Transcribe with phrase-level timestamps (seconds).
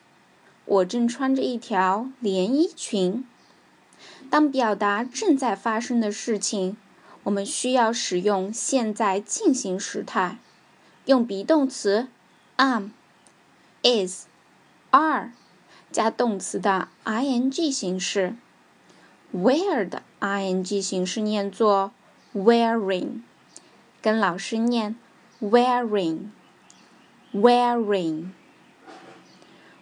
[0.64, 3.26] 我正穿着一条连衣裙。
[4.30, 6.78] 当表达正在发生的事情，
[7.24, 10.38] 我们需要使用现在进行时态，
[11.04, 12.08] 用 be 动词
[12.56, 12.92] am、
[13.84, 14.28] is、
[14.92, 15.34] are
[15.92, 18.38] 加动词的 ing 形式。
[19.36, 21.92] wear 的 ing 形式念作
[22.34, 23.20] wearing，
[24.02, 24.96] 跟老师念
[25.42, 26.30] wearing
[27.34, 28.30] wearing，。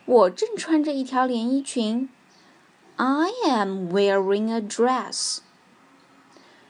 [0.06, 2.10] 我正穿着一条连衣裙。
[2.96, 5.40] I am wearing a dress。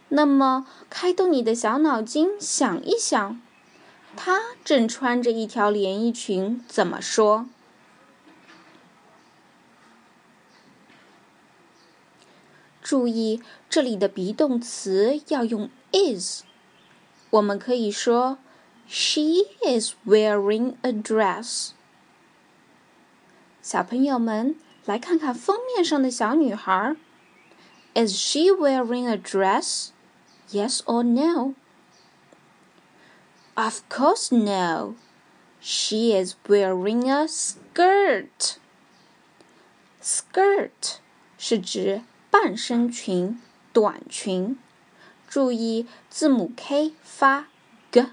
[0.10, 3.42] 那么，开动你的小脑筋，想一想，
[4.16, 7.48] 她正穿着一条连衣裙，怎么说？
[12.82, 16.44] 注意，这里的 be 动词要用 is。
[17.30, 18.38] 我们可以说
[18.91, 21.71] ，She is wearing a dress。
[23.63, 26.97] 小朋友们，来看看封面上的小女孩。
[27.95, 29.89] Is she wearing a dress?
[30.51, 31.55] Yes or no?
[33.55, 34.95] Of course, no.
[35.61, 38.59] She is wearing a skirt.
[40.01, 40.99] Skirt
[41.37, 43.41] 是指半身裙、
[43.73, 44.59] 短裙。
[45.27, 47.49] 注意字母 K 发
[47.91, 48.07] g，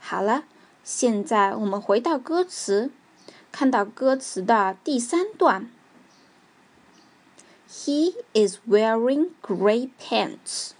[0.00, 0.44] 好了，
[0.82, 2.90] 现在我们回到歌词，
[3.50, 5.70] 看到歌词的第三段。
[7.70, 10.72] He is wearing gray pants。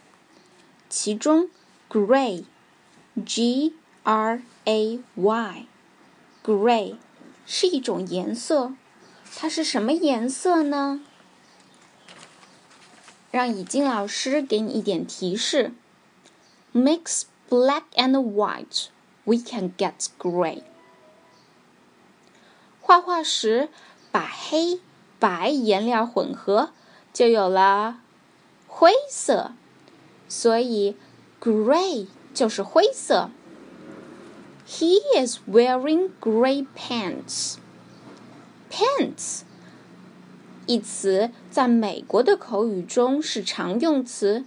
[0.88, 1.48] 其中，
[1.88, 6.96] gray，G。R A Y，gray
[7.46, 8.74] 是一种颜色，
[9.36, 11.00] 它是什么颜色呢？
[13.31, 15.73] 让以静老师给你一点提示
[16.73, 20.63] ：Mix black and white，we can get gray。
[22.81, 23.69] 画画时
[24.11, 24.79] 把黑
[25.19, 26.71] 白颜料混合，
[27.11, 27.99] 就有了
[28.67, 29.51] 灰色，
[30.29, 30.95] 所以
[31.41, 33.29] gray 就是灰色。
[34.65, 37.55] He is wearing gray pants.
[38.69, 39.41] Pants
[40.67, 44.45] 一词在美国的口语中是常用词，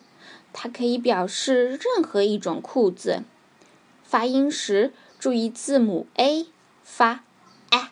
[0.53, 3.25] 它可以表示任何一种裤子。
[4.05, 6.47] 发音时注意字母 a
[6.83, 7.25] 发
[7.71, 7.91] a，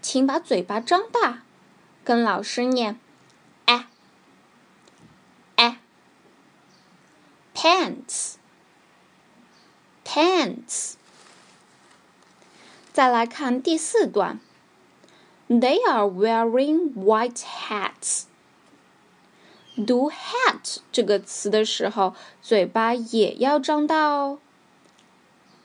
[0.00, 1.42] 请把嘴巴张大，
[2.04, 3.00] 跟老师念
[3.64, 3.86] a
[5.56, 5.78] a
[7.54, 8.34] pants。
[10.04, 10.94] pants。
[12.92, 14.38] 再来看第四段
[15.48, 18.24] ，They are wearing white hats。
[19.86, 24.38] 读 hat 这个词的时候，嘴巴也要张大哦。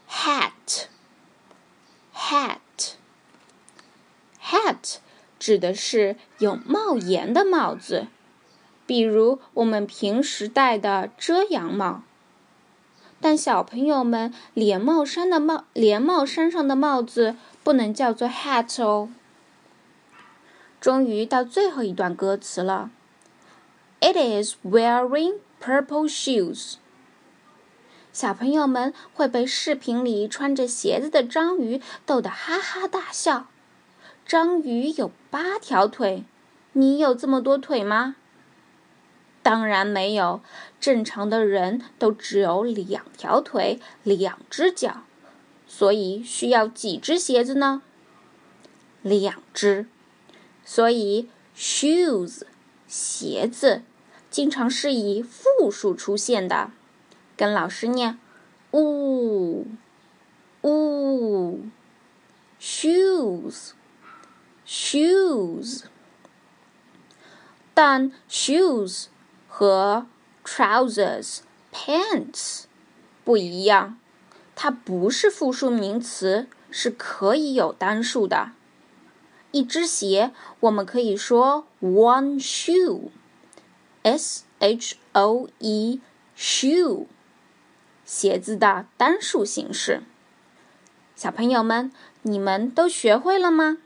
[0.10, 0.88] hat，hat，hat
[5.40, 8.08] 指的是有帽檐的帽子，
[8.86, 12.04] 比如我们平时戴的遮阳帽。
[13.22, 19.10] 但小朋友们，连帽衫的帽，连帽衫上的帽子不能叫做 hat 哦。
[20.82, 22.90] 终于到最后一段歌词了。
[24.00, 26.78] It is wearing purple shoes。
[28.12, 33.48] 小朋友们会被视频里穿着鞋子的章鱼逗得哈哈大笑。
[34.26, 36.26] 章鱼有八条腿，
[36.74, 38.16] 你有这么多腿吗？
[39.44, 40.42] 当然没有，
[40.80, 45.04] 正常的人都只有两条腿、两只脚，
[45.68, 47.84] 所以需要几只鞋子呢？
[49.04, 49.86] 两只。
[50.64, 52.44] 所以，shoes，
[52.88, 53.84] 鞋子，
[54.30, 56.72] 经常是以复数出现的。
[57.36, 58.20] 跟老师念，
[58.72, 59.66] 呜，
[60.62, 61.60] 呜
[62.60, 63.74] ，shoes，shoes。
[67.74, 69.06] 但 shoes
[69.48, 70.06] 和
[70.44, 71.40] trousers、
[71.74, 72.66] pants
[73.24, 73.98] 不一样，
[74.56, 78.52] 它不是复数名词，是可以有单数的。
[79.52, 80.32] 一只鞋，
[80.62, 87.06] 我们可以说 one shoe，s h o e，shoe。
[88.06, 90.04] 鞋子的单数形式，
[91.16, 91.92] 小朋友们，
[92.24, 93.78] 你们都学会了吗？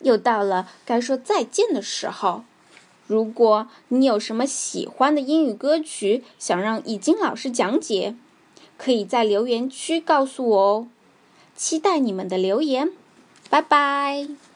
[0.00, 2.44] 又到了该说再见的时候。
[3.06, 8.14] 如果你有什么喜欢的英语歌曲，想让易经老师讲解，
[8.78, 10.88] 可以在留言区告诉我哦。
[11.56, 12.92] 期待你们的留言，
[13.50, 14.49] 拜拜。